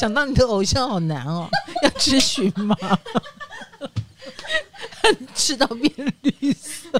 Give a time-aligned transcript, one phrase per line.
[0.00, 1.46] 想当你的偶像好难哦，
[1.84, 2.74] 要咨询吗？
[5.36, 5.92] 吃到变
[6.22, 6.98] 绿色。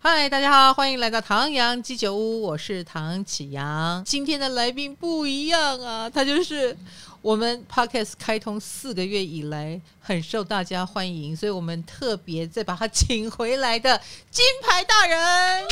[0.00, 4.02] 嗨，大家好，欢迎来到唐阳鸡酒屋，我是唐启阳。
[4.04, 6.76] 今天的来宾不一样啊，他就是。
[7.20, 14.00] 我们 Podcast 开通四个月以来很受大家欢迎，所以我们特别再把他请回来的
[14.30, 15.64] 金牌大人。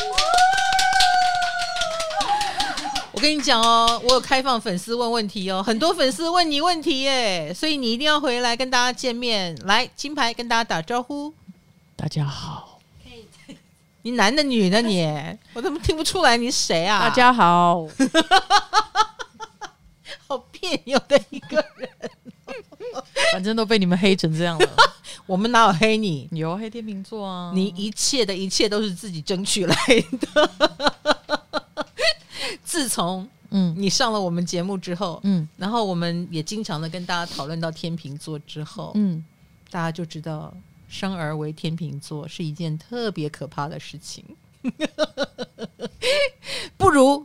[3.13, 9.57] 我跟你讲哦，我有开放粉丝问问题哦，很多粉丝问你问题耶，所以你一定要回来跟大家见面。
[9.65, 11.33] 来，金牌跟大家打招呼。
[11.95, 12.81] 大家好。
[14.03, 15.05] 你男的女的你？
[15.53, 17.01] 我怎么听不出来你谁啊？
[17.01, 17.87] 大家好。
[20.27, 21.89] 好别扭的一个人，
[23.33, 24.69] 反正都被你们黑成这样了。
[25.27, 26.29] 我们哪有黑你？
[26.33, 27.53] 有黑天秤座啊！
[27.55, 29.77] 你一切的一切都是自己争取来
[30.21, 30.51] 的。
[32.65, 39.25] 自从嗯你上了我们节目之后，嗯，然后我们也经常的跟大家讨论到天秤座之后，嗯，
[39.71, 40.53] 大家就知道
[40.89, 44.25] 生而为天秤座是一件特别可怕的事情。
[46.77, 47.25] 不如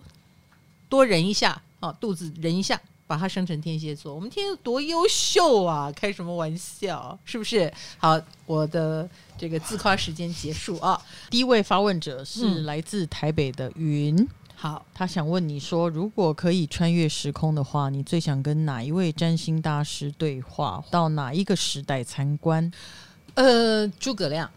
[0.90, 2.80] 多忍一下，哦，肚子忍一下。
[3.12, 5.92] 把它生成天蝎座，我们天蝎多优秀啊！
[5.94, 7.70] 开什么玩笑，是不是？
[7.98, 10.98] 好，我的这个自夸时间结束啊。
[11.30, 20.81] 第一位发问者是来自台北的云，嗯、好，他想问你说，如果可以穿越时空的话，你最想跟哪一位占星大师对话？
[20.90, 22.72] 到哪一个时代参观？
[23.34, 24.50] 呃，诸葛亮。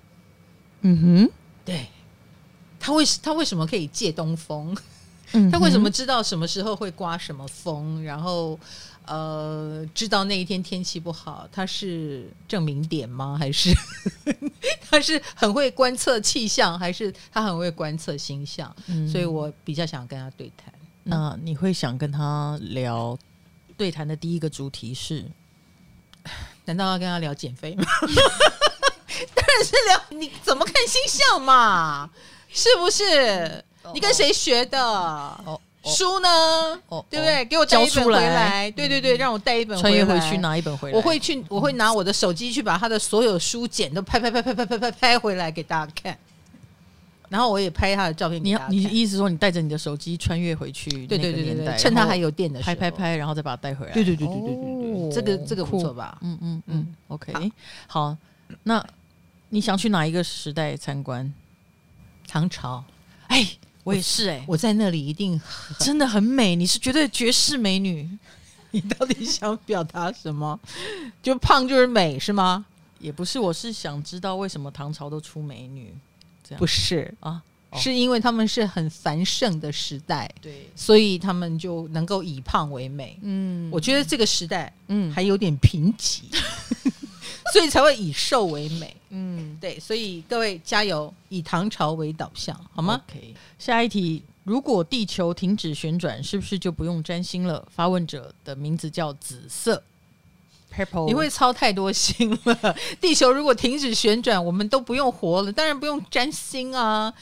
[0.83, 1.31] 嗯哼，
[1.65, 1.89] 对，
[2.79, 4.77] 他为他为什么可以借东风？
[5.51, 8.03] 他为什么知道什么时候会刮什么风？
[8.03, 8.59] 然后，
[9.07, 13.37] 呃，知道那一天天气不好，他是证明点吗？
[13.39, 13.71] 还是
[14.91, 16.79] 他是很会观测气象？
[16.79, 18.75] 还是他很会观测星象？
[18.87, 20.73] 嗯，所以我比较想跟他对谈。
[21.03, 23.19] 那你会想跟他聊
[23.77, 25.25] 对谈的第一个主题是？
[26.65, 27.85] 难道要跟他聊减肥吗？
[29.35, 32.09] 当然是聊你怎么看星象嘛，
[32.49, 33.63] 是不是？
[33.93, 34.81] 你跟谁学的？
[34.81, 36.29] 哦，书呢？
[36.89, 37.45] 哦，对不对？
[37.45, 38.71] 给我带一本回来。
[38.71, 39.79] 对对对，让我带一本。
[39.79, 40.97] 穿越回去拿一本回来。
[40.97, 46.17] 我会去，我会拿我的手机去把他的所有书简都拍拍拍拍拍拍拍拍回来给大家看。
[47.29, 48.43] 然后我也拍他的照片。
[48.43, 50.89] 你你意思说你带着你的手机穿越回去？
[51.07, 53.93] 对对对对，趁他还有电的时候，拍拍拍，然后再把它带回来。
[53.93, 56.17] 对对对对对对对，这个这个不错吧？
[56.23, 57.33] 嗯嗯嗯，OK，
[57.87, 58.17] 好。
[58.63, 58.85] 那
[59.49, 61.33] 你想去哪一个时代参观？
[62.27, 62.85] 唐朝。
[63.29, 63.47] 哎。
[63.85, 65.41] 我也是哎、欸，我在那里一定
[65.79, 66.57] 真的很美。
[66.57, 68.09] 你是绝对绝世美女，
[68.73, 70.59] 你到底想表达什么？
[71.23, 72.65] 就胖就是美是吗？
[72.99, 75.95] 也不是，我是想知道为什么唐朝都出美女。
[76.43, 83.19] 这样不是啊，哦、是因为他们是很繁盛的时代，对，所以他们就能够以胖为美。
[83.23, 86.23] 嗯，我觉得这个时代嗯还有点贫瘠。
[87.55, 97.65] 嗯所以才会以瘦为美，嗯，对，所以各位加油，以唐朝为导向，好吗？OK，下一题，如果地球停止旋转，是不是就不用占星了？
[97.71, 99.81] 发问者的名字叫紫色
[100.75, 102.77] ，Purple，你会操太多心了。
[103.01, 107.15] 地球如果停止旋转，我们都不用活了，当然不用占星啊！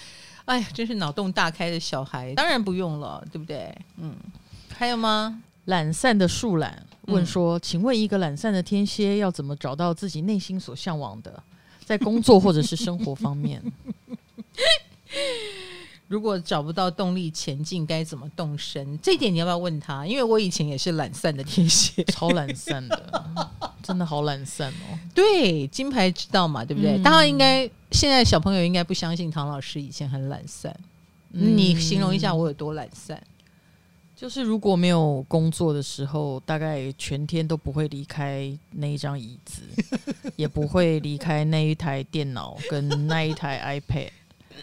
[0.47, 3.76] 哎呀，真是脑洞大开的小孩，当然不用了，对不对？
[3.99, 4.16] 嗯，
[4.75, 5.43] 还有吗？
[5.66, 6.87] 懒散的树懒。
[7.06, 11.42] 问说，请问一个懒散的天蝎要怎么找到自己内心所向往的，
[11.84, 13.62] 在工作或者是生活方面？
[16.08, 18.98] 如果找不到动力前进，该怎么动身？
[19.00, 20.06] 这一点你要不要问他？
[20.06, 23.48] 因为我以前也是懒散的天蝎， 超懒散的，
[23.82, 24.98] 真的好懒散哦。
[25.14, 26.62] 对，金牌知道嘛？
[26.64, 26.98] 对不对？
[26.98, 30.74] 大家、嗯、应该现在小朋友应该不相信唐老师以前很懒散。
[31.30, 33.19] 嗯、你形容一下我有多懒散？
[34.22, 39.62] 就是如果没有工作的时候，大概全天都不会离开那一张椅子，
[40.36, 44.10] 也不会离开那一台电脑跟那一台 iPad。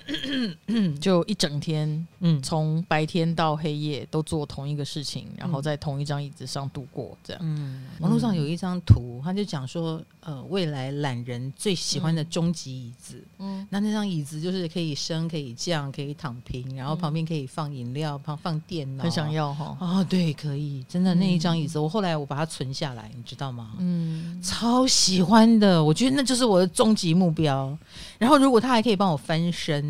[0.99, 7.41] 就一整天，嗯，从白天到黑夜都做同一个事情，然后在同一张椅子上度过，这样。
[7.43, 19.77] 嗯，网络上有一张图，他就讲说，呃，未来懒人最喜欢的终极椅子，嗯，那那张椅子就是可以升、可以降、可以躺平，然后旁边可以放饮料、放放电脑，很想要哈。
[19.79, 23.73] 哦，对，可以，真的那一张椅子，我后来我把它存下来，你知道吗？
[23.79, 27.77] 嗯，超喜欢的，我觉得那就是我的终极目标。
[28.17, 29.88] 然后如果他还可以帮我翻身。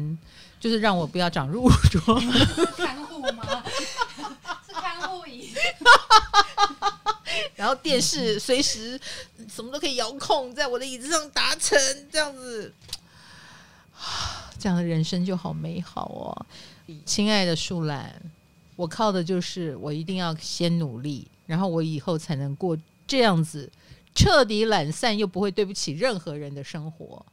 [0.60, 2.20] 就是让我不要长褥疮，
[2.76, 3.64] 看护吗？
[4.68, 5.54] 是看护椅。
[7.56, 9.00] 然后电视随时
[9.48, 11.78] 什么都可以遥控，在我的椅子上达成
[12.12, 12.74] 这样子。
[14.58, 16.46] 这样的人生就好美好哦。
[17.06, 18.20] 亲爱的树懒，
[18.76, 23.72] 我靠的就是我一定要先努力，然后我以后才能过这样子
[24.16, 27.26] 彻底懒散又不会对不起任何人的生活。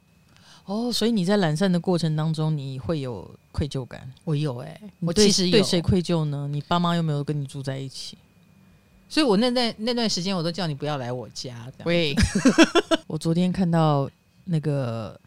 [0.66, 4.12] 哦，所以你在懒散的过程当中，你会有愧疚感？
[4.24, 6.48] 我有哎、欸，我其实对谁愧疚呢？
[6.50, 8.18] 你爸妈又没有跟你住在一起？
[9.08, 11.72] 所以我那段那段时间，我都叫你不要来我家。
[11.84, 12.12] 喂，
[13.06, 14.10] 我昨天看到
[14.44, 15.18] 那个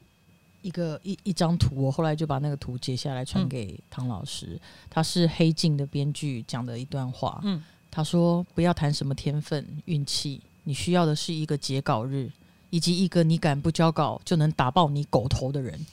[0.61, 4.47] 一个一一张图，我后来就把那个图截下来传给唐老师。
[4.51, 4.59] 嗯、
[4.89, 7.39] 他是《黑镜》的编剧讲的一段话。
[7.45, 12.29] 嗯，他说：“不要谈什么天分、运气，你需要的是一个截稿日，
[12.69, 15.85] 以及一个你敢不交稿就能打爆你狗头的人，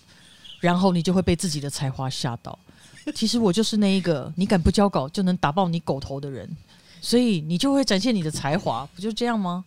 [0.60, 2.58] 然后你就会被自己的才华吓到。
[3.14, 6.48] 其实我就是那一个你敢不交稿就能打爆你狗头的人。”
[6.98, 9.64] 所以你就会展现你的才华，不就这样吗？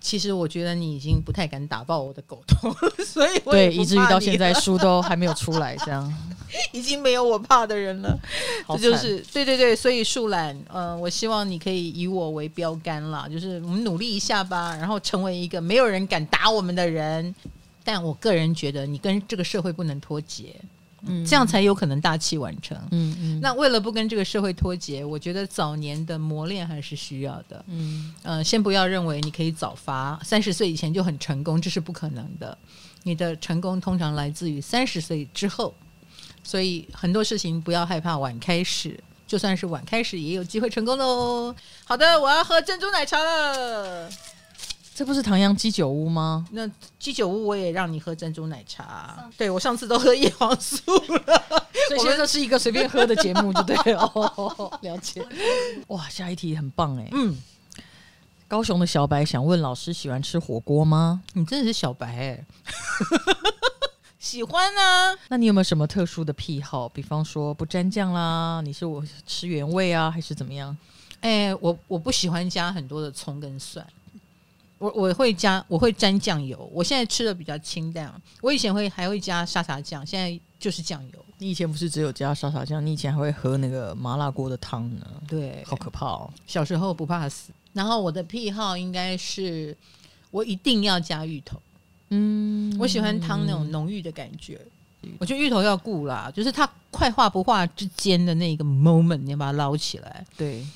[0.00, 2.74] 其实我觉得你已经不太敢打爆我的狗头，
[3.04, 6.12] 所以对，以至于到现在书都还没有出来，这样
[6.72, 8.18] 已经没有我怕的人了。
[8.68, 17.34] 这就是对对对，所以树懒，呃，我希望你可以以我为标杆啦，就是我们努力一下吧，然后成为一个没有人敢打我们的人。
[17.86, 20.56] 但我个人觉得，你跟这个社会不能脱节。
[21.06, 22.74] 嗯，这样才有可能大器晚成。
[22.92, 23.40] 嗯嗯。
[23.42, 27.62] 那为了不跟这个社会脱节，我觉得早年的磨练还是需要的。
[27.68, 28.14] 嗯。
[28.22, 32.56] 呃，先不要认为你可以早发，三十岁以前就很成功，这是不可能的。
[33.02, 35.74] 你的成功通常来自于三十岁之后，
[36.44, 41.52] 所以很多事情不要害怕晚开始，就算是晚开始也有机会成功的哦。
[41.84, 44.08] 好的，我要喝珍珠奶茶了。
[44.94, 46.46] 这不是唐阳鸡酒屋吗？
[46.52, 46.70] 那
[47.00, 49.28] 鸡酒屋我也让你喝珍珠奶茶。
[49.36, 51.42] 对，我上次都喝叶黄素了，
[51.88, 54.02] 所以现在这是一个随便喝的节目，就对了。
[54.14, 55.26] 哦， 了解。
[55.88, 57.08] 哇，下一题很棒哎。
[57.10, 57.36] 嗯，
[58.46, 61.22] 高雄的小白想问老师，喜欢吃火锅吗？
[61.32, 62.46] 你真的是小白哎。
[64.24, 65.14] 喜欢啊。
[65.28, 66.88] 那你有没有什么特殊的癖好？
[66.88, 70.74] 比方说不沾酱啦，你是我吃原味啊，还是怎么样？
[71.20, 73.86] 哎，我我不喜欢加很多的葱跟蒜。
[74.78, 76.68] 我我会加，我会沾酱油。
[76.72, 78.12] 我现在吃的比较清淡。
[78.40, 81.24] 我以前会还会加沙茶酱，现在就是酱油。
[81.36, 82.84] 你以前不是只有加沙茶酱？
[82.84, 85.06] 你以前还会喝那个麻辣锅的汤呢？
[85.28, 86.30] 对，好可怕哦！
[86.46, 87.52] 小时候不怕死。
[87.74, 89.76] 然后我的癖好应该是，
[90.30, 91.60] 我一定要加芋头。
[92.10, 94.60] 嗯，我喜欢汤那种浓郁的感觉。
[95.02, 100.24] 嗯、我觉得芋头要顾啦，就是它快化不化之间的那个 moment，你要把它捞起来。
[100.36, 100.66] 对，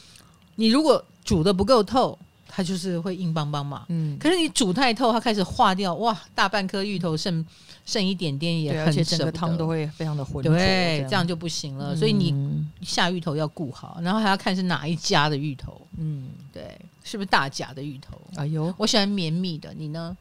[0.57, 2.19] 你如果煮的不够透。
[2.51, 7.45] 它就是会硬邦邦嘛，嗯，可是你煮太透，它开始化掉，哇，大半颗芋头剩
[7.85, 11.95] 剩一点点也很，而且整个汤都会非常的浑浊，对，这样就不行了。
[11.95, 12.35] 嗯、所以你
[12.81, 18.19] 下芋头要顾好，然后还要看是哪一家的芋头，嗯，对，是不是大甲的芋头？
[18.35, 20.17] 哎呦，我喜欢绵密的，你呢？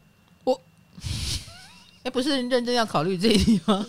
[0.98, 1.02] 我，
[2.04, 3.86] 哎，不是认真要考虑这一题吗？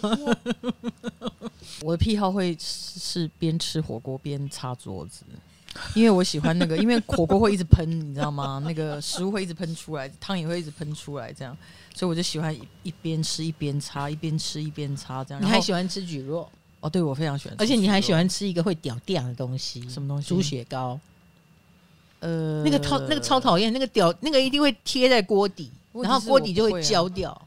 [1.82, 5.22] 我的癖好会是边吃火锅边擦桌子。
[5.94, 8.60] 因为我喜欢那个，因为火锅会一直喷，你知道吗？
[8.64, 11.56] 那个食物会一直喷出来，汤也会一直喷出来，这样，
[11.94, 15.40] 所以我就喜欢一边吃一边擦，一边吃一边擦，这样。
[15.42, 16.44] 你还喜欢吃蒟蒻？
[16.80, 20.28] 哦，对，我非常喜欢吃，而且你还喜欢吃一个会屌掉的东西，什么东西？
[20.28, 20.98] 猪血糕。
[22.20, 25.70] 呃，那个超那个超讨厌，那个屌那个一定会贴在锅底，
[26.02, 27.30] 然后锅底就会焦掉。
[27.30, 27.42] 啊、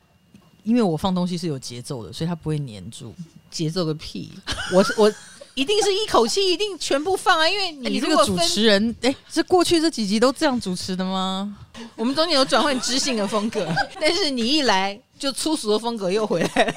[0.63, 3.13] 因为我放东西是有节奏的，所以它不会粘住。
[3.50, 4.31] 节奏个屁！
[4.73, 5.11] 我我。
[5.54, 7.47] 一定是一口气，一定全部放啊！
[7.47, 11.57] 因为你这个主持人，哎，是过去这几集都这样主持的吗？
[11.97, 13.68] 我们中间有转换知性的风格，
[13.99, 16.73] 但是你一来就粗俗的风格又回来了。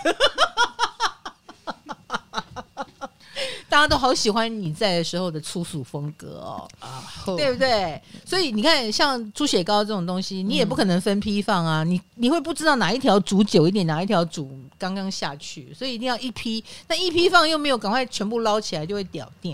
[3.75, 7.03] 大家都好喜欢你在的时候的粗俗风格哦，啊，
[7.37, 8.01] 对不对？
[8.25, 16.63] 所以你看，像猪血糕这种东西，你也不可能分批放啊，你你会不知道哪一条煮久一点，哪一条煮刚刚下去，所以一定要一批。
[16.87, 19.53] 那一批放又没有赶快全部捞起来，就会掉掉。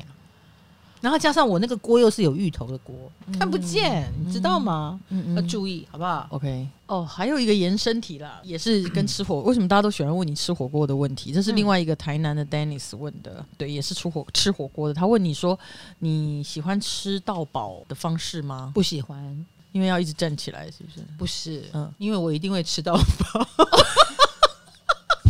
[1.00, 2.94] 然后加上我那个锅又是有芋头的锅，
[3.26, 5.00] 嗯、看不见，你知道吗？
[5.34, 6.68] 要注意，好不好？OK。
[6.86, 11.32] 哦，还有一个延伸题啦，也是跟吃火， 为什么大家都喜欢问你吃火锅的问题？
[11.32, 14.94] 这是另外一个台南的 Dennis 问的，嗯、对，也是出火吃火锅的。
[14.94, 15.58] 他问你说，
[16.00, 18.72] 你喜欢吃到饱的方式吗？
[18.74, 21.00] 不喜欢，因为要一直站起来，是不是？
[21.16, 23.46] 不是，嗯，因为我一定会吃到饱，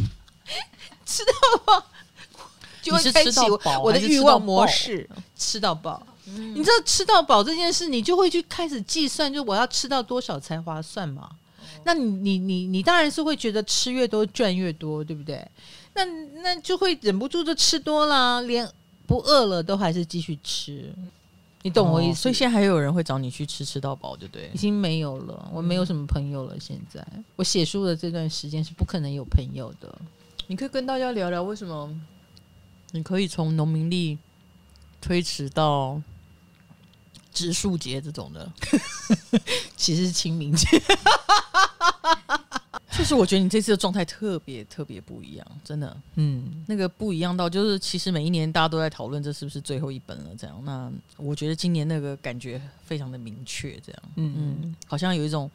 [1.04, 1.32] 吃到
[1.64, 1.86] 饱。
[2.82, 3.40] 就会开启
[3.82, 6.06] 我的欲望模式，吃到饱。
[6.26, 11.22] 嗯、你知道吃到饱这件事，你就会去开始计算，就我要吃到多少才划算嘛？
[11.22, 15.44] 哦、那你你你你当然是会觉得吃越多赚越多，对不对？
[15.94, 16.04] 那
[16.42, 18.68] 那就会忍不住就吃多了，连
[19.06, 20.94] 不饿了都还是继续吃。
[21.62, 22.20] 你懂我意思？
[22.20, 24.50] 哦、所以现在还有人会找你去吃吃到饱，对不对？
[24.54, 26.54] 已经没有了，我没有什么朋友了。
[26.60, 29.92] 现在我写书的这段时间是不可能有朋友的。
[30.46, 31.90] 你可以跟大家聊聊为什么
[32.92, 34.18] 你可以从农民历
[35.00, 36.00] 推迟到
[37.32, 38.52] 植树节这种的，
[39.76, 40.66] 其实是清明节。
[42.90, 50.62] 就是我觉得你这次的状态特别特别不一样，真的，嗯，那个不一样到就是其实每一年大家都在讨论这是不是最后一本了，这样。
[50.64, 55.50] 那我觉得今年那个感觉非常的明确，这样，嗯嗯，好像有一种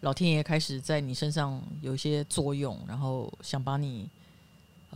[0.00, 4.08] 老天爷开始在你身上有一些作用，然后想把你。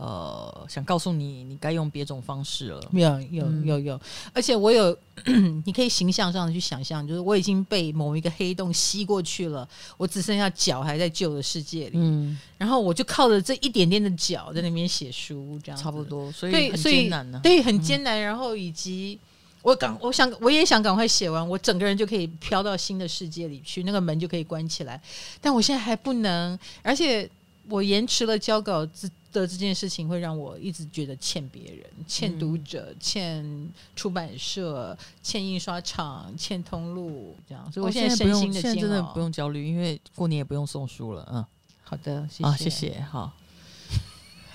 [0.03, 2.81] 呃，想告诉你，你该用别种方式了。
[2.91, 4.01] 有有有有，
[4.33, 4.93] 而且我有，
[5.65, 18.21] 你可以形象上的去想象，就是我已经被某一个黑洞吸过去了，我只剩下脚还在旧的世界里，嗯，然后我就靠着这一点点的脚在那边写书，这样差不多，所以很艰难呢，对，很艰难。
[18.21, 19.17] 然后以及
[19.61, 25.01] 我赶，我想我也想赶快写完，我整个人就可以飘到新的世界里去，那个门就可以关起来。
[25.39, 27.29] 但我现在还不能，而且
[27.69, 28.85] 我延迟了交稿
[29.33, 37.71] 的这件事情会让我一直觉得欠别人、欠读者、嗯、欠出版社、欠印刷厂、欠通路，这样。
[37.71, 41.27] 所以我现在身心的煎熬，现在真的不用焦虑，因为过年也不用送书了。
[41.31, 41.45] 嗯，
[41.83, 43.33] 好的，谢谢，啊、谢谢，好。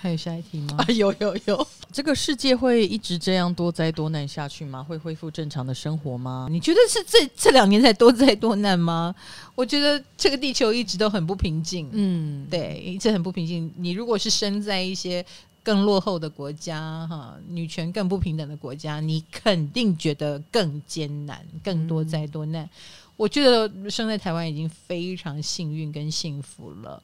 [0.00, 0.76] 还有下一题吗？
[0.78, 4.80] 啊、有有有，这个世界会一直这样多灾多难下去吗？
[4.82, 6.46] 会恢复正常的生活吗？
[6.50, 9.14] 你觉得是这这两年才多灾多难吗？
[9.56, 11.88] 我觉得这个地球一直都很不平静。
[11.92, 13.72] 嗯，对，一直很不平静。
[13.76, 15.24] 你如果是生在一些
[15.64, 22.64] 更落后的国家，哈，女权更不平等的国家，你肯定觉得更艰难，更多灾多难。
[22.64, 22.70] 嗯、
[23.16, 27.02] 我觉得生在台湾已经非常幸运跟幸福了。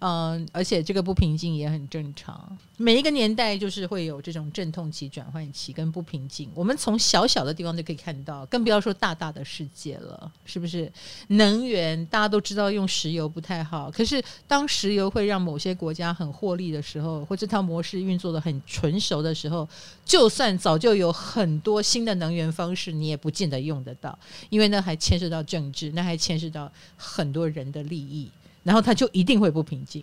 [0.00, 2.58] 嗯，而且这个不平静也很正常。
[2.78, 6.50] 每一个年代就是会有这种阵痛期、转换期跟不平静。
[6.54, 10.90] 我们从小小的地方就可以看到，更不要说大大的世界了，是不是？
[11.28, 19.68] 能源大家都知道用石油不太好，可是当石油会让某些国家很获利的时候，或这套模式运作得很纯熟的时候，
[20.02, 28.30] 就算早就有很多新的能源方式，你也不见得用得到，因为那还牵涉到政治，那还牵涉到很多人的利益。
[28.62, 30.02] 然后他就一定会不平静，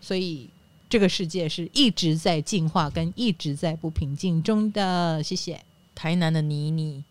[0.00, 0.48] 所以
[0.88, 5.22] 这个世界是一直在进化跟一直在不平静中的。
[5.22, 5.60] 谢谢
[5.94, 7.04] 台南的妮妮，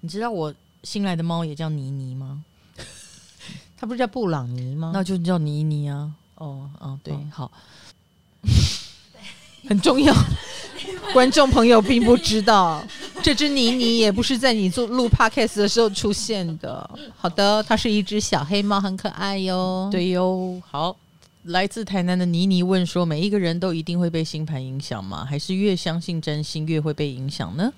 [0.00, 2.44] 你知道我新来的猫也叫妮妮吗？
[3.76, 4.92] 它不是叫布朗尼吗？
[4.94, 6.12] 那就叫妮妮啊。
[6.36, 7.52] 哦，哦，对，哦、好，
[9.68, 10.14] 很重要。
[11.12, 12.84] 观众朋友并不知道，
[13.22, 16.88] 这只妮妮也不是在你做录 podcast 的时候出现的。
[17.16, 19.88] 好的，它是一只小黑猫，很可爱哟。
[19.90, 20.60] 对哟。
[20.68, 20.96] 好，
[21.44, 25.24] 来自台南的妮妮问说：每一个人都一定会被星盘影响吗？
[25.24, 27.72] 还是越相信占星越会被影响呢？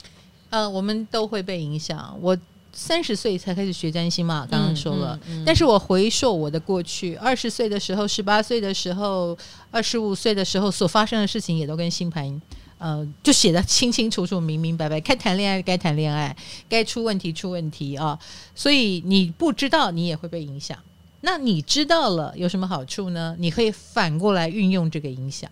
[0.51, 2.17] 呃，我们都会被影响。
[2.21, 2.37] 我。
[2.73, 5.19] 三十岁才开始学占星嘛，刚刚说了。
[5.27, 9.37] 嗯嗯嗯、但是我回溯我的过去，二十岁的时候、十八岁的时候、
[9.73, 12.41] 二十五岁的时候所发生的事情，也都跟星盘，
[12.81, 14.99] 呃，就写得清清楚楚、明明白白。
[15.01, 16.35] 该谈恋爱该谈恋爱，
[16.67, 18.19] 该出问题出问题啊。
[18.55, 20.79] 所以你不知道，你也会被影响。
[21.21, 23.37] 那你知道了有什么好处呢？
[23.39, 25.51] 你可以反过来运用这个影响。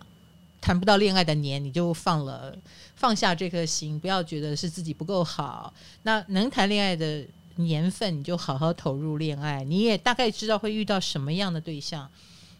[0.60, 2.56] 谈不到恋爱的年，你就放了。
[2.96, 5.72] 放下这颗心，不要觉得是自己不够好。
[6.04, 7.24] 那能谈恋爱的
[7.56, 9.62] 年份，你就好好投入恋爱。
[9.62, 12.10] 你也大概知道会遇到什么样的对象，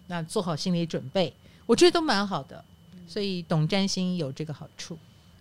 [0.07, 1.33] 那做好心理准备，
[1.67, 2.65] 我觉得都蛮好的。
[3.09, 4.97] 所以懂占星有这个好处。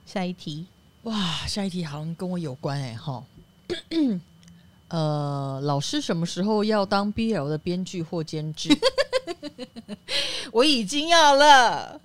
[0.06, 0.66] 下一题，
[1.04, 3.24] 哇，下一题好像跟我有关哎哈。
[4.88, 8.70] 呃，老师什么时候要当 BL 的编剧或监制？
[10.54, 12.00] 我已经要了。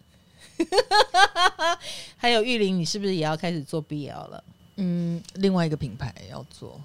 [2.19, 4.45] 还有玉玲，你是不是也要开始做 BL 了？
[4.77, 6.81] 嗯，另外一个品牌要做。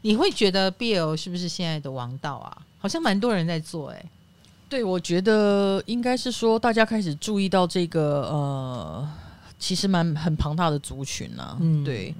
[0.00, 2.66] 你会觉得 BL 是不是现在的王道啊？
[2.78, 4.06] 好像蛮多人在做哎、欸。
[4.72, 9.06] 对，我觉得应该是说大家开始注意到这个呃，
[9.58, 11.58] 其实蛮很庞大的族群啊。
[11.60, 12.14] 嗯，对。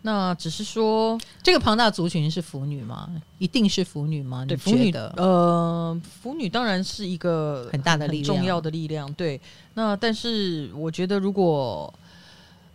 [0.00, 3.10] 那只是说，这个庞大族群是腐女吗？
[3.36, 4.42] 一定是腐女吗？
[4.46, 9.12] 对，腐女的呃，腐女当然是一个很大的力量，重要的力量。
[9.12, 9.38] 对，
[9.74, 11.92] 那但是我觉得，如果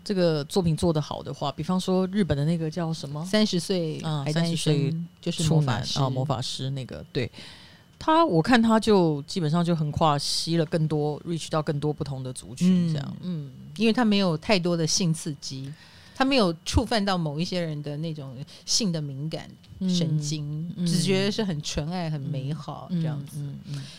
[0.04, 7.32] 这个作品做得好的话，比方说日本的那个叫什么三十岁啊，三十岁就是魔法师啊，魔法师那个，对
[7.98, 15.72] 他，我看他就基本上就横跨吸了更多，reach 到更多不同的族群，这样，嗯，因为他没有太多的性刺激。
[16.16, 23.44] 他没有触犯到某一些人的那种性的敏感神经，嗯、只觉得是很纯爱、很美好、嗯、这样子。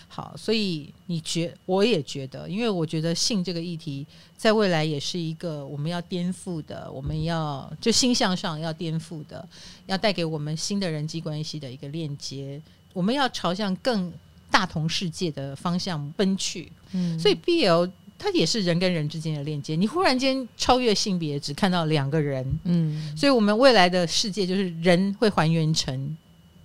[0.07, 9.45] 好，所以你觉我也觉得，因为我觉得性这个议题在未来也是一个我们要颠覆的，我们要就心向上要颠覆的，
[9.87, 12.63] 要带给我们新的人际关系的一个链接。
[12.95, 14.11] 我们要朝向更
[14.51, 16.73] 大同世界的方向奔去。
[16.93, 17.91] 嗯，所以 BL。
[18.17, 19.75] 它也是人跟人之间的链接。
[19.75, 26.17] 你忽然间超越性别，只看到两个人，嗯，所以我们未来的世界就是人会还原成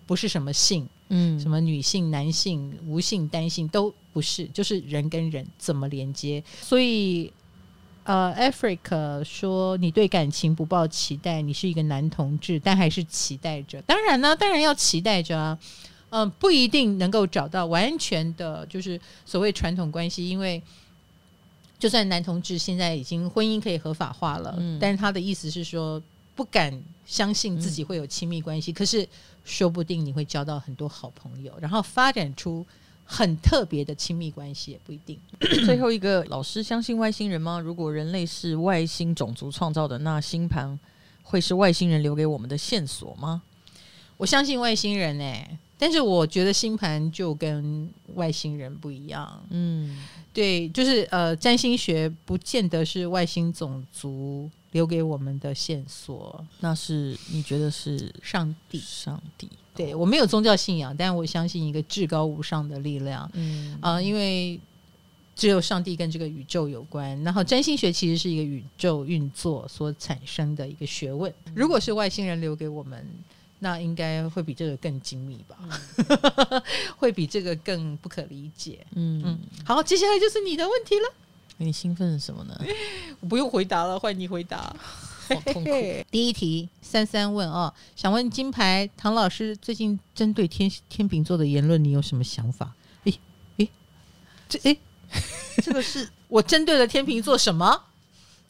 [0.05, 6.41] 不是什么性，嗯，什么女性、男性、无性、单性都不是，就是人跟人怎么连接。
[6.61, 7.33] 所以，
[8.03, 13.81] 呃，Africa 说你对感情不抱期待，你是一个男同志，但还是期待着。
[13.81, 15.57] 当然呢，当然要期待着啊。
[16.09, 20.61] 嗯、呃，不一定能够找到完全的，就是所谓传统关系，因为
[21.77, 26.01] 就算男同志现在已经婚姻可以合法化了，嗯、但是他的意思是说
[26.35, 29.07] 不敢相信自己会有亲密关系，嗯、可是
[29.45, 32.65] 说不定你会交到很多好朋友，然后发展出
[33.05, 35.19] 很特别的亲密关系也不一定。
[35.65, 37.59] 最后一个，老师相信外星人吗？
[37.59, 40.77] 如果人类是外星种族创造的，那星盘
[41.23, 43.41] 会是外星人留给我们的线索吗？
[44.17, 45.57] 我相信外星人诶、欸。
[45.81, 58.77] 但是我觉得星盘就跟外星人不一样，嗯，对，就是呃，占星学不见得是外星种族留给我们的线索，那是你觉得是上帝？
[58.77, 59.49] 上帝？
[59.73, 64.59] 对，我没有宗教信仰，但我相信一个至高无上的力量，嗯啊、呃，因为
[65.33, 73.07] 只有上帝跟这个宇宙有关，然后占星学其实是一个宇宙运作所产生的一个学问，如果是外星人留给我们。
[73.59, 75.57] 那应该会比这个更精密吧？
[75.97, 76.63] 嗯、
[76.97, 78.85] 会比这个更不可理解。
[78.95, 81.13] 嗯嗯，好，接下来就是你的问题了。
[81.57, 82.57] 你兴奋什么呢？
[83.19, 84.73] 我不用回答了，换你回答。
[85.29, 85.69] 好痛苦。
[86.09, 92.73] 第一题，三三问啊、哦，想问金牌唐老师，最近针对天天秤座的言论，你有什么想法？
[93.03, 93.19] 诶
[93.57, 93.69] 诶，
[94.47, 94.79] 这诶，
[95.61, 97.83] 这个是我针对了天秤座什么？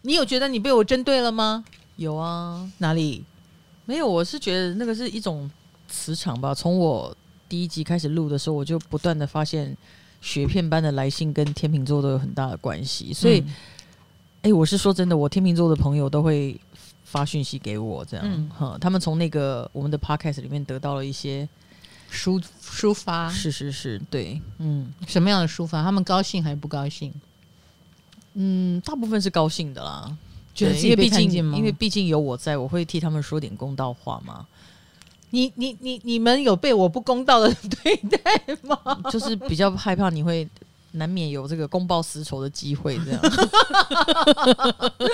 [0.04, 1.66] 你有觉得你被我针对了吗？
[1.98, 3.25] 有啊，哪里？
[3.89, 5.50] 没有，我是觉得那个是一种
[5.88, 6.53] 磁场吧。
[6.53, 7.12] 从我
[7.50, 9.75] 第一集开始录的时候，我就不断的发现
[10.22, 13.12] 雪片般的来信跟天秤座都有很大的关系。
[13.12, 13.39] 所以，
[14.43, 16.55] 哎、嗯，我是说真的，我天秤座的朋友都会
[17.03, 21.49] 发讯息给我，这样，嗯、他们从那个我们的 podcast 里面得到了一些
[22.12, 23.28] 抒抒发。
[23.32, 25.82] 是是是，对，嗯，什么样的抒发？
[25.82, 27.12] 他们高兴还是不高兴？
[28.36, 30.15] 嗯，大部分是高兴的啦。
[30.65, 34.45] 因为毕竟，因为毕竟有我在，我会替他们说点公道话嘛。
[35.32, 38.19] 你、你、你、你们有被我不公道的 对待
[38.63, 38.78] 吗？
[39.12, 40.48] 就是比较害怕你会
[40.93, 43.22] 难免有这个公报私仇的机会，这样。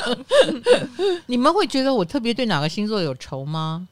[1.28, 3.88] 你们会觉得我特别对哪个星座有仇吗？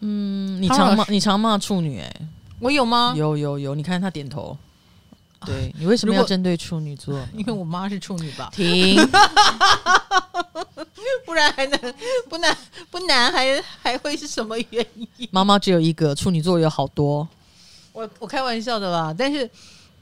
[0.00, 2.12] 嗯，你常骂你常骂处女，哎，
[2.58, 3.14] 我有吗？
[3.16, 4.58] 有有有，你看他点头。
[5.46, 7.20] 对，你为什么要针对处女座？
[7.36, 8.50] 因为我妈是处女吧。
[8.52, 8.96] 停，
[11.26, 11.94] 不然还能
[12.28, 12.56] 不难
[12.90, 14.86] 不难还还会是什么原
[15.16, 15.28] 因？
[15.30, 17.28] 妈妈只有一个，处女座有好多。
[17.92, 19.48] 我我开玩笑的啦，但是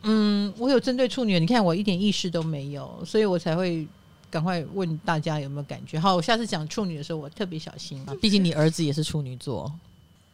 [0.02, 3.86] 嗯，我有针对处女，你看我一点意识都没有，所以我才会
[4.30, 5.98] 赶快问大家有没有感觉。
[5.98, 8.14] 好，我下次讲处女的时候，我特别小心啊。
[8.20, 9.72] 毕竟你儿子也是处女座，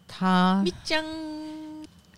[0.06, 1.04] 他将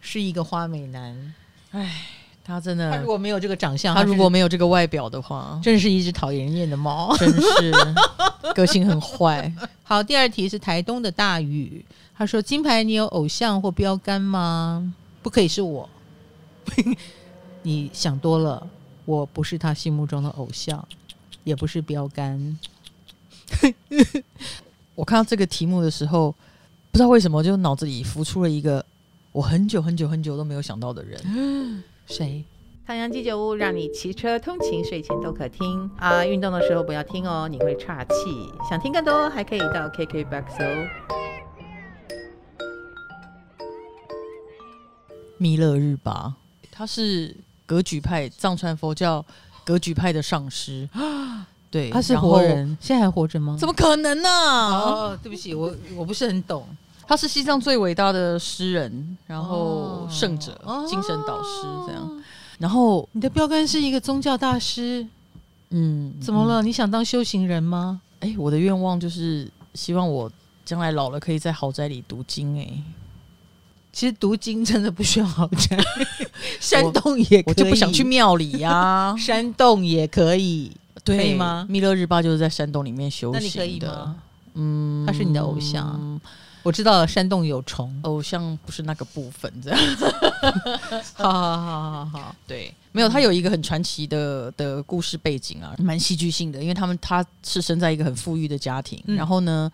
[0.01, 1.35] 是一个花美男。
[1.73, 2.07] 哎。
[2.51, 7.73] 他真的，他如果没有这个长相，他如果没有这个外表的话，真是一只讨人厌的猫，真是
[8.55, 9.53] 个性很坏。
[9.85, 11.85] 好，第二题是台东的大雨，
[12.17, 14.93] 他说：“金牌，你有偶像或标杆吗？
[15.23, 15.89] 不可以是我，
[17.63, 18.67] 你想多了，
[19.05, 20.85] 我不是他心目中的偶像，
[21.45, 22.59] 也不是标杆。
[24.95, 26.35] ”我看到这个题目的时候，
[26.91, 28.85] 不知道为什么，就脑子里浮出了一个
[29.33, 31.83] 我很久很久很久都没有想到的人。
[32.11, 32.45] 谁？
[32.87, 36.25] 太阳鸡酒屋让你骑车通勤、睡前都可听啊！
[36.25, 38.13] 运动的时候不要听哦，你会岔气。
[38.69, 40.89] 想听更多，还可以到 KKBOX 哦。
[45.39, 46.35] 弥勒日巴，
[46.73, 49.25] 他是格举派藏传佛教
[49.65, 51.47] 格举派的上师啊。
[51.71, 53.57] 对，他是活人，现在还活着吗？
[53.57, 54.29] 怎么可能呢？
[54.29, 56.67] 哦，对不起，我我不是很懂。
[57.11, 62.09] 他是西藏最伟大的诗人，然后圣者、哦、精神导师这样。
[62.57, 65.05] 然后你的标杆是一个宗教大师，
[65.71, 66.63] 嗯，怎么了？
[66.63, 68.01] 嗯、你想当修行人吗？
[68.21, 70.31] 哎，我的愿望就是希望我
[70.65, 72.57] 将来老了可以在豪宅里读经。
[72.61, 72.81] 哎，
[73.93, 75.77] 其实读经真的不需要豪宅，
[76.61, 80.71] 山洞也可以，我就不想去庙里呀、啊， 山洞也可以，
[81.03, 81.67] 对可以吗？
[81.69, 84.17] 弥勒日巴就是在山洞里面修行的，那你可以吗？
[84.55, 85.99] 嗯，他是你的偶像。
[86.01, 86.21] 嗯
[86.63, 89.79] 我知道了，山洞有虫，偶像不是那个部分，这样。
[89.97, 90.05] 子。
[91.15, 99.71] 好好好好好，对，没有，他有一个很传奇的的故事背景啊，蛮戏剧性的，因为他们他是生在一个很富裕的家庭，嗯、然后呢，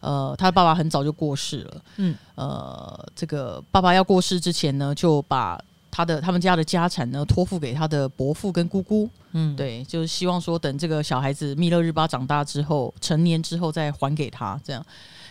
[0.00, 14.84] 呃，他的爸爸很早就过世了，嗯，呃，这个爸爸要过世之前呢，就把他的他们家的家产呢托付给他的伯父跟姑姑，嗯，对，就是希望说等这个小孩子密勒日巴长大之后成年之后再还给他这样，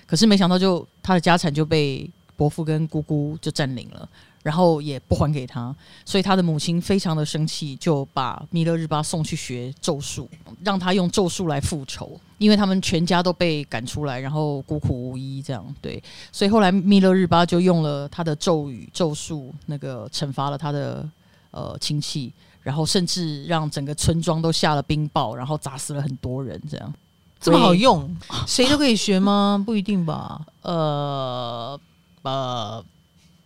[0.07, 4.09] 可是没想到就他的家产就被伯父跟姑姑就占领了。
[4.43, 10.29] 然后也不还给他，所以他的母亲非常的生气，就把密勒日巴送去学咒术，
[10.63, 15.75] 让他用咒术来复仇，因为他们全家都被赶出来，然后孤苦无依这样。
[15.81, 21.05] 对，所以后来密勒日巴就用了他的咒语咒术，那个惩罚了他的
[21.51, 26.93] 呃亲戚，然后甚至让整个村庄都下了冰雹，然后砸死了很多人，这样
[27.41, 29.61] 这么好用，谁都可以学吗？
[29.65, 30.41] 不一定吧。
[30.61, 31.79] 呃
[32.23, 32.83] 呃。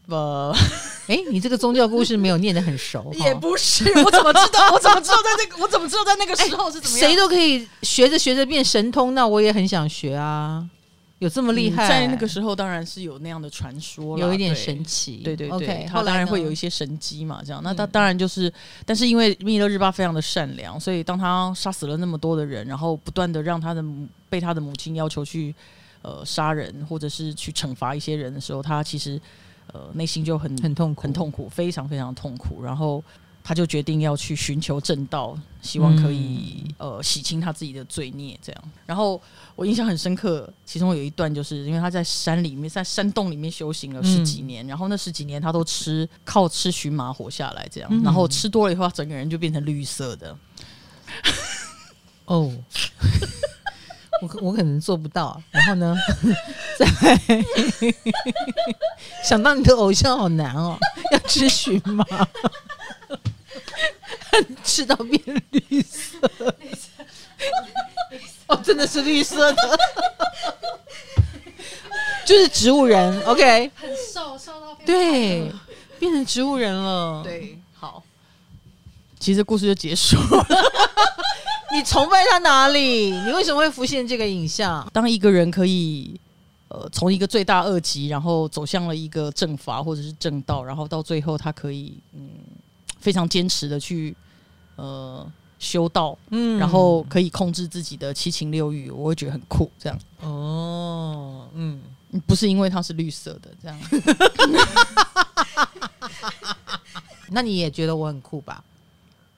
[0.07, 0.53] 呃，
[1.07, 4.69] 哎，你这个宗教故事没有念得很熟， 也不是，我怎么知道？
[4.73, 5.63] 我怎么知道在那个？
[5.63, 7.07] 我怎么知道在那个时候是怎么样？
[7.09, 10.65] 谁都可以学着学着变神通，那我也很想学啊！
[11.21, 11.87] 有这么厉害？
[11.87, 15.17] 在那个时候当然是有那样的传说，有一点神奇。
[15.17, 17.61] 对对对，他当然会有一些神机嘛，这样。
[17.63, 18.51] 那他当然就是，
[18.85, 23.83] 但是因为密勒日巴非常的善良，所以当他杀死了那么多的人，然后不断的让他的
[24.29, 25.55] 被他的母亲要求去
[26.01, 29.21] 呃杀人，或者是去惩罚一些人的时候，他其实。
[29.73, 32.61] 呃，内心就很很痛苦，很痛苦，非常非常痛苦。
[32.61, 33.01] 然后
[33.43, 38.39] 他就决定要去寻求正道，希望可以、嗯、呃洗清他自己的罪孽。
[38.41, 38.63] 这样。
[38.85, 39.21] 然后
[39.55, 47.89] 我印象很深刻，其中有一段就是因为他在山里面，在山洞里面修行了十几年，嗯、然后那十几年他都吃靠吃荨麻活下来，这样。
[47.91, 50.37] 嗯、然后吃多了以后，他整个人就变成绿色的。
[52.25, 52.53] 哦。
[54.21, 55.95] 我我可能做不到，然后呢，
[56.77, 56.85] 再
[59.23, 60.77] 想当你的偶像好难哦，
[61.11, 62.05] 要吃荨麻，
[64.63, 66.19] 吃到变绿色，
[66.59, 66.89] 绿色。
[68.47, 69.79] 哦，真的是绿色的，
[72.25, 75.51] 就是植物人，OK，很瘦，瘦到变对，
[75.99, 78.03] 变成植物人了，对，好，
[79.19, 80.45] 其实故事就结束了。
[81.73, 83.11] 你崇拜他哪里？
[83.11, 84.85] 你为什么会浮现这个影像？
[84.91, 86.19] 当一个人可以，
[86.67, 92.29] 呃，从一个罪大恶极，然后走向了一个正法或者是正道，然后到最后他可以，嗯，
[92.99, 94.13] 非常坚持的去，
[94.81, 99.69] 呃，修道，嗯，然后可以控制自己的七情六欲，我会觉得很酷。
[99.77, 101.79] 这样哦，嗯，
[102.25, 103.79] 不是因为它是绿色的，这样。
[107.29, 108.63] 那你也觉得我很酷吧？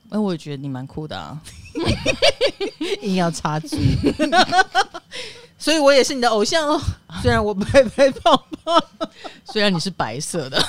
[0.09, 1.37] 那我也觉得你蛮酷的啊，
[3.01, 3.77] 硬要插嘴，
[5.59, 6.79] 所以我也是你的偶像哦。
[7.21, 8.83] 虽然我白白胖胖，
[9.51, 10.63] 虽然你是白色的，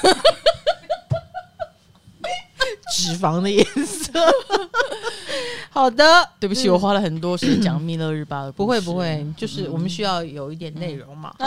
[2.95, 4.13] 脂肪的颜色。
[5.71, 11.35] 好的，对不起，我花了很多时间讲密勒日巴的，不会不会，就是我们需要有一点内容嘛。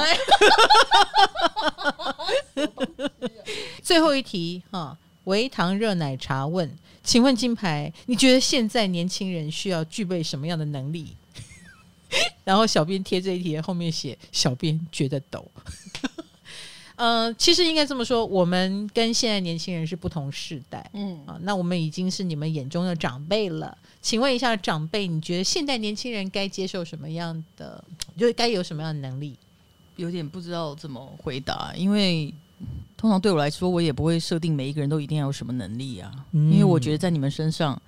[3.82, 6.70] 最后一题哈，维糖热奶茶问。
[7.04, 11.16] 请问金牌，你觉得现在年轻人需要具备什么样的能力？
[12.44, 15.50] 然后小编贴这一题后面写：小编觉得抖。
[16.98, 23.78] 呃，其实应该这么说，我们跟现在年轻人是不同世代，嗯啊，那我们已经是你们眼中的长辈了。
[24.02, 27.82] 请问一下长辈，你觉得现代年轻人该接受什么样的？
[28.18, 29.38] 就该有什么样的能力？
[29.96, 32.34] 有点不知道怎么回答，因为。
[32.98, 37.80] 通常对我来说，我也不会设定每一个人都一定要有什么能力啊，嗯、因为我觉得在你们身上，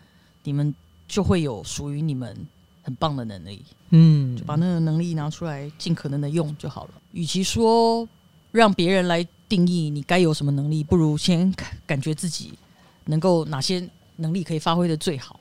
[0.43, 0.71] 你们
[1.07, 2.37] 就会有属于你们
[2.83, 6.91] 很棒的能力，嗯，就把那个能力拿出来，尽可能的用就好了。
[7.13, 8.07] 与其说
[8.51, 11.53] 让别人来定义你该有什么能力，不如先
[11.85, 12.53] 感觉自己
[13.05, 15.39] 能够哪些能力可以发挥的最好。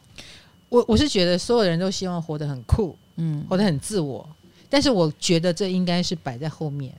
[0.69, 4.29] 我我是觉得所有人都希望活得很酷，嗯，活得很自我，
[4.69, 6.95] 但是我觉得这应该是摆在后面。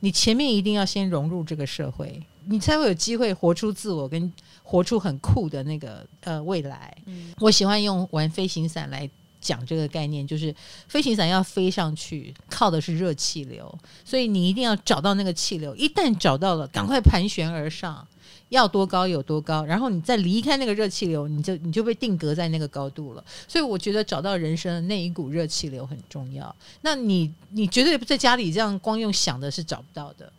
[0.00, 4.30] 你前面一定要先融入这个社会，你才会有机会活出自我，跟
[4.62, 6.94] 活出很酷的那个呃未来。
[7.06, 9.08] 嗯，我喜欢用玩飞行伞来
[9.46, 10.54] 讲这个概念，就是
[10.88, 18.06] 飞行伞要飞上去，靠的是热气流，所以你一定要找到那个气流，一旦找到了，赶快盘旋而上。
[18.48, 23.24] 要多高有多高，然后你再离开那个热气流，你就你就被定格在那个高度了。
[23.48, 26.54] 所以我觉得找到人生的那一股热气流很重要。
[26.82, 30.32] 那你你绝对不在家里这样光用想的是找不到的，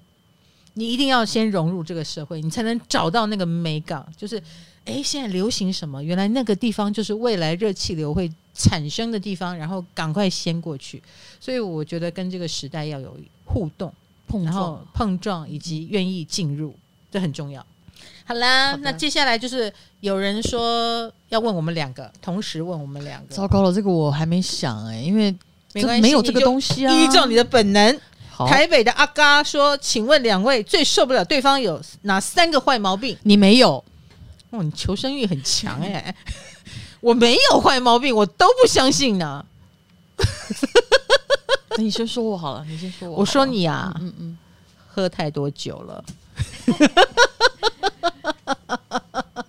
[0.75, 4.05] 你一定要先融入这个社会，你才能找到那个美感。
[4.15, 4.41] 就是，
[4.85, 6.01] 诶，现在流行什么？
[6.01, 11.01] 原来那个地方就是未来热气流会产生的地方，然后赶快先过去。
[11.39, 13.15] 所以我觉得跟这个时代要有
[13.45, 13.93] 互动、
[14.27, 16.75] 碰撞、然后碰撞以及愿意进入，
[17.11, 17.65] 这很重要。
[18.25, 23.33] 好啦，好那接下来就是有人说要问我们两个，同时问我们两个。
[23.33, 25.33] 糟糕了，这个我还没想哎、欸，因为
[25.73, 26.93] 没关系，没有这个东西啊。
[26.93, 27.99] 依照你的本能，
[28.47, 33.83] 台北的阿嘎说：“请问两位最受不了对方有哪三个坏毛病？”你没有，
[34.49, 36.15] 哦，你求生欲很强哎、欸！
[37.07, 39.45] 我没有坏毛病，我都不相信呢。
[41.69, 43.19] 那 你先说我好了，你先说我。
[43.19, 44.37] 我说你啊，嗯嗯，
[44.89, 46.03] 喝太多酒了。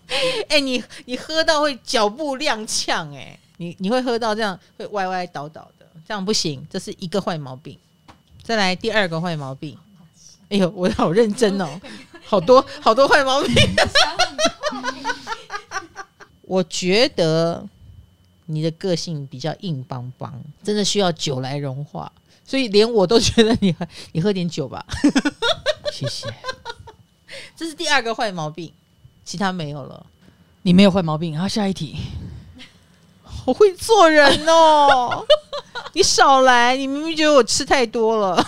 [0.48, 7.76] 哎、欸，你你喝到会脚步踉跄哎，你你会喝到这样会歪歪倒倒的，这样不行，这是一个坏毛病。
[8.44, 9.76] 再来第二个坏毛病，
[10.50, 11.68] 哎呦，我好认真哦，
[12.24, 13.52] 好多好多坏毛病。
[16.48, 17.62] 我觉得
[18.46, 20.32] 你的个性比较硬邦邦，
[20.64, 22.10] 真的需要酒来融化，
[22.42, 23.76] 所以连我都觉得你
[24.12, 24.82] 你喝点酒吧。
[25.92, 26.26] 谢谢。
[27.54, 28.72] 这是第二个坏毛病，
[29.26, 30.06] 其他没有了。
[30.62, 31.38] 你没有坏毛病。
[31.38, 31.96] 好，下一题。
[33.44, 35.22] 我会做人哦，
[35.92, 36.74] 你少来！
[36.78, 38.42] 你明明觉得我吃太多了。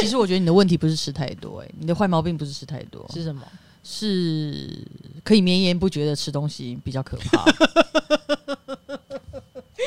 [0.00, 3.42] 其实我觉得你的问题不是吃太多，哎，你的坏毛病不是吃太多，是什么？
[3.84, 4.84] 是
[5.22, 7.44] 可以绵延不绝的吃东西比较可怕。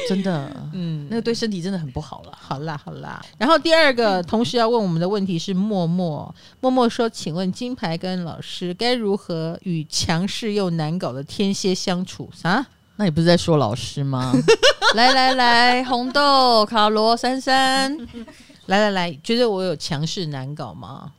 [0.07, 2.31] 真的，嗯，那个对身体真的很不好了。
[2.39, 3.21] 好啦，好啦。
[3.37, 6.33] 然后第二个，同时要问我们的问题是默默。
[6.61, 12.65] 默默说：“请问金牌跟老师该如何与强势又难搞的天蝎相处？”啥？
[12.95, 14.33] 那你不是在说老师吗？
[14.95, 17.97] 来来来，红豆、卡罗、珊珊，
[18.67, 21.11] 来来来，觉得我有强势难搞吗？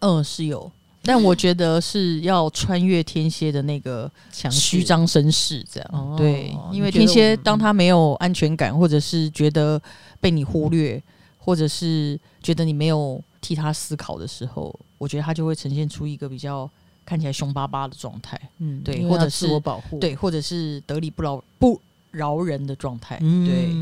[0.00, 0.72] 嗯，是有。
[1.04, 4.10] 但我觉得是要穿越天蝎的那个
[4.50, 9.80] 虚张声势，这样、哦、对，因为天蝎当他没有安全感，或者是觉得
[10.20, 11.02] 被你忽略，
[11.38, 16.70] 或者是觉得你没有替他思考的时候，我觉得他就会呈现出一个比较
[17.04, 21.80] 看起来凶巴巴的状态，嗯，对，或者是自我保护，对，或者是得理不饶不
[22.12, 23.74] 饶人的状态，嗯、对。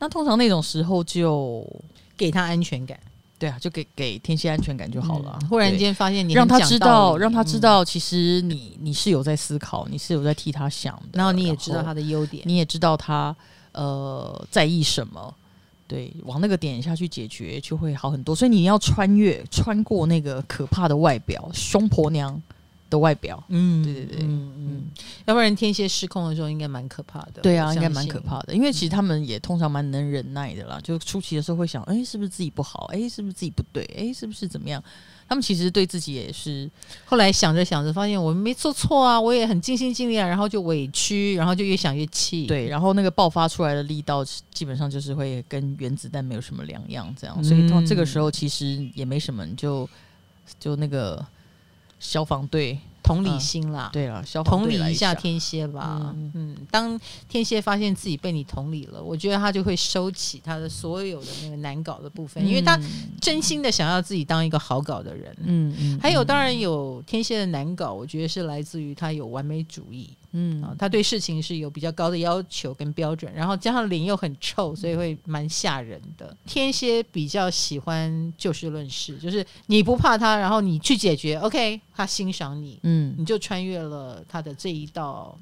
[0.00, 1.66] 那通常那种时候就
[2.16, 2.98] 给他安全感。
[3.38, 5.38] 对啊，就给给天蝎安全感就好了。
[5.48, 11.10] 忽然间发现你让他知道，让他知道，其实你你是有在思考，你是有在替他想的。
[11.12, 13.34] 然后你也知道他的优点，你也知道他
[13.72, 15.32] 呃在意什么，
[15.86, 18.34] 对，往那个点下去解决就会好很多。
[18.34, 22.42] 所以你要穿越穿过那个可怕的外表，凶婆娘。
[22.90, 24.84] 的外表，嗯，对对对，嗯嗯，
[25.26, 27.42] 要不然天蝎失控的时候应该蛮可怕的。
[27.42, 30.80] 对啊，应该蛮可怕的，因为其实他们也通常蛮能忍耐的啦。
[30.82, 32.86] 就初期的时候会想，哎，是不是自己不好？
[32.92, 33.84] 哎，是不是自己不对？
[33.96, 34.82] 哎，是不是怎么样？
[35.28, 36.70] 他们其实对自己也是，
[37.04, 42.46] 后来想着想着，发现我们没做错啊，我也很尽心尽力啊，然后就委屈，然后就越想越气。
[42.46, 47.44] 对，然后那个爆发出来的力道，基本上就是会跟原子弹没有什么两样，这样。
[47.44, 49.86] 所以到这个时候其实也没什么，就
[50.58, 51.22] 就那个。
[51.98, 56.12] 消防队同理心啦，嗯、对了，消防同理一下天蝎吧。
[56.14, 62.78] 嗯，嗯，当天蝎发现自己被你同理了，我觉得他就会收起他的所有的那个难搞的部分，嗯、因为他
[63.20, 65.34] 真心的想要自己当一个好搞的人。
[65.44, 70.10] 嗯嗯，还有当然有天蝎的难搞，我觉得是来自于他有完美主义。
[70.32, 76.36] 嗯啊，他对事情是有比较高的要求跟标准，然后加上脸又很臭，所以会蛮吓人的。
[76.44, 85.38] 天蝎比较喜欢就事论事，就是你不怕他，然后你去解决，OK，他欣赏你，嗯，你就穿越了他的这一道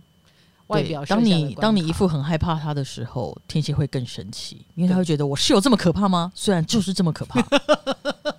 [0.68, 1.04] 外表。
[1.04, 6.30] 当你当你一副很害怕他的时候，天蝎会更生气，因为他会觉得我是有这么可怕吗？
[6.34, 7.42] 虽然就是这么可怕。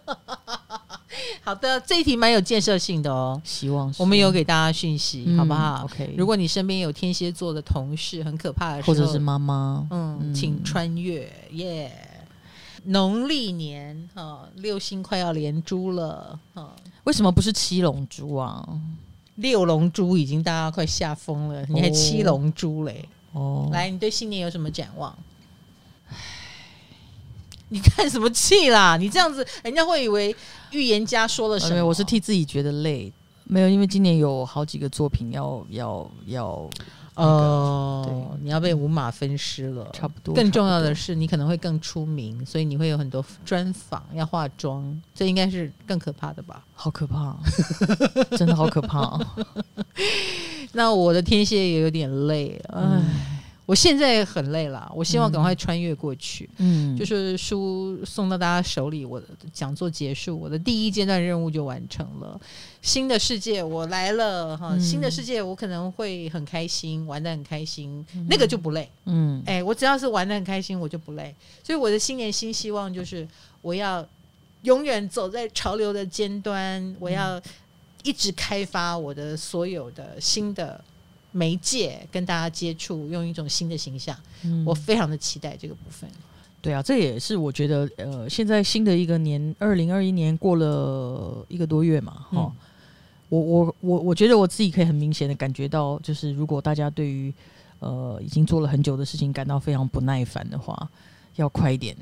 [1.48, 3.42] 好的，这一题蛮有建设性的哦。
[3.42, 6.14] 希望我们有给大家讯息，嗯、好不好？OK。
[6.18, 11.90] 如果你身边有天蝎座的同事，很可怕的时候，或者是妈妈，嗯，嗯请穿越耶。
[12.84, 16.64] 农历年哈、哦，六星快要连珠了哈。
[16.64, 16.72] 哦、
[17.06, 18.68] 为什么不是七龙珠啊？
[19.36, 23.08] 六龙珠已经大家快吓疯了，你还七龙珠嘞？
[23.32, 25.18] 哦，来，你对新年有什么展望？
[27.70, 28.98] 你看什么气啦？
[28.98, 30.36] 你这样子， 人家会以为
[30.72, 31.72] 预言家说了什么？
[31.74, 33.12] 没有，我是替自己觉得累。
[33.44, 36.70] 没有，因为今年有好几个作品要要要，
[37.16, 40.36] 那个、哦，你要被五马分尸了，差不多。
[40.36, 46.66] 更重要的是，你可能会更出名，所以你会有很多专访，要化妆，这应该是更可怕的吧？
[46.74, 47.38] 好可怕，
[48.38, 49.18] 真的好可怕。
[50.74, 52.82] 那我的天蝎也有点累，唉。
[52.82, 53.37] 嗯
[53.68, 56.50] 我现在很累了，我希望赶快穿越过去。
[56.56, 62.40] 嗯，就是书送到大家手里，我的讲座结束，我的第一阶段任务就完成了。
[62.82, 68.90] 新的世界我来了哈，嗯、新的世界我可能会很开心，玩的很开心，嗯、那个就不累。
[69.04, 71.36] 嗯，哎，我只要是玩的很开心，我就不累。
[71.62, 73.28] 所以我的新年新希望就是，
[73.62, 74.08] 我要
[74.62, 77.42] 永远走在潮流的尖端，我要
[78.04, 80.82] 一直开发我的所有的新的。
[81.38, 86.10] 媒介跟大家接触，用一种新的形象，嗯、我非常的期待这个部分。
[86.60, 92.52] 对啊，这也是我觉得，呃，现在新的一个年，二零二一年过了一个多月嘛，哈、嗯，
[93.30, 97.32] 我我我我觉得我自己可以很明显的感觉到，就是如果大家对于
[97.80, 100.90] 呃已经做了很久的事情感到非常不耐烦的话，
[101.36, 101.96] 要快一点，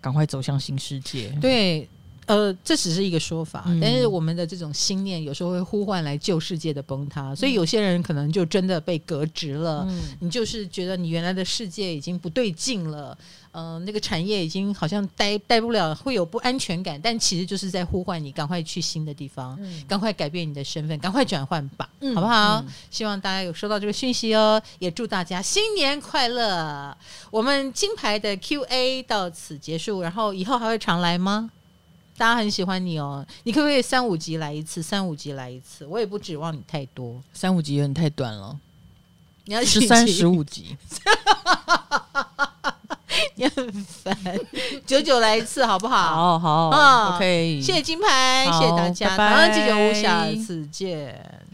[0.00, 1.30] 赶快走向新世界。
[1.40, 1.88] 对。
[2.26, 9.86] 呃，这只是一个说法，嗯、但是我们的这种心念有时候会呼唤来旧世界的崩塌，嗯、所以有些人可能就真的被革职了。
[9.88, 13.16] 嗯、你就是觉得你原来的世界已经不对劲了，
[13.52, 22.56] 呃，那个产业已经好像待待不了，会有不安全感，但其实就是在呼唤你赶快去新的地方，嗯、赶快改变你的身份，赶快转换吧，嗯、好不好？
[22.56, 26.96] 嗯、希望大家有收到这个讯息哦，也祝大家新年快乐。
[27.30, 31.50] 我们金牌的 Q&A 到此结束，然后以后还会常来吗？
[32.16, 34.82] 大家很喜欢你哦，你可不可以三五集来一次？
[34.82, 37.22] 三五集来一次，我也不指望你太多。
[37.32, 38.58] 三五集有点太短了，
[39.44, 40.76] 你要十三十五集，
[43.36, 44.16] 你很烦。
[44.86, 46.38] 九九来一次好不好？
[46.38, 47.60] 好好，嗯，OK。
[47.62, 51.45] 谢谢金牌，谢谢大家，台湾记者，下次见。